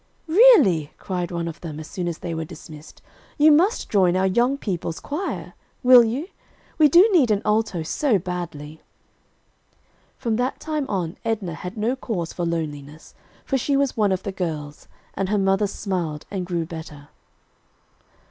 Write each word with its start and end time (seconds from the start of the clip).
"Really," 0.27 0.91
cried 0.97 1.29
one 1.29 1.47
of 1.47 1.61
them 1.61 1.79
as 1.79 1.85
soon 1.87 2.07
as 2.07 2.17
they 2.17 2.33
were 2.33 2.43
dismissed, 2.43 3.03
"you 3.37 3.51
must 3.51 3.87
join 3.87 4.15
our 4.17 4.25
young 4.25 4.57
people's 4.57 4.99
choir, 4.99 5.53
will 5.83 6.03
you? 6.03 6.27
We 6.79 6.87
do 6.89 7.07
need 7.13 7.29
an 7.29 7.43
alto 7.45 7.83
so 7.83 8.17
badly." 8.17 8.81
From 10.17 10.37
that 10.37 10.59
time 10.59 10.87
on, 10.89 11.17
Edna 11.23 11.53
had 11.53 11.77
no 11.77 11.95
cause 11.95 12.33
for 12.33 12.45
loneliness, 12.47 13.13
for 13.45 13.59
she 13.59 13.77
was 13.77 13.95
one 13.95 14.11
of 14.11 14.23
the 14.23 14.31
girls, 14.31 14.87
and 15.13 15.29
her 15.29 15.37
mother 15.37 15.67
smiled 15.67 16.25
and 16.31 16.47
grew 16.47 16.65
better. 16.65 17.09